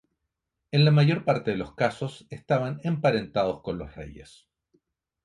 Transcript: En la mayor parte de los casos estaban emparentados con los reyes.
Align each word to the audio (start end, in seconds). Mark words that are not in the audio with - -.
En 0.71 0.83
la 0.83 0.89
mayor 0.89 1.25
parte 1.25 1.51
de 1.51 1.57
los 1.57 1.75
casos 1.75 2.25
estaban 2.31 2.79
emparentados 2.83 3.61
con 3.61 3.77
los 3.77 3.95
reyes. 3.95 4.47